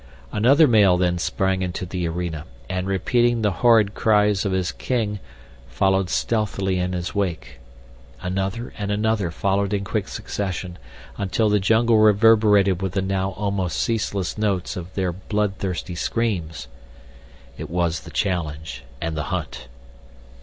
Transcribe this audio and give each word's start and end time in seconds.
Another 0.31 0.67
male 0.67 0.97
then 0.97 1.19
sprang 1.19 1.61
into 1.61 1.85
the 1.85 2.07
arena, 2.07 2.45
and, 2.67 2.87
repeating 2.87 3.43
the 3.43 3.51
horrid 3.61 3.93
cries 3.93 4.45
of 4.45 4.51
his 4.51 4.71
king, 4.71 5.19
followed 5.69 6.09
stealthily 6.09 6.79
in 6.79 6.93
his 6.93 7.13
wake. 7.13 7.59
Another 8.19 8.73
and 8.79 8.91
another 8.91 9.29
followed 9.29 9.75
in 9.75 9.83
quick 9.83 10.07
succession 10.07 10.79
until 11.19 11.49
the 11.49 11.59
jungle 11.59 11.99
reverberated 11.99 12.81
with 12.81 12.93
the 12.93 13.03
now 13.03 13.33
almost 13.33 13.77
ceaseless 13.77 14.39
notes 14.39 14.75
of 14.75 14.91
their 14.95 15.11
bloodthirsty 15.13 15.93
screams. 15.93 16.67
It 17.55 17.69
was 17.69 17.99
the 17.99 18.09
challenge 18.09 18.83
and 18.99 19.15
the 19.15 19.25
hunt. 19.29 19.67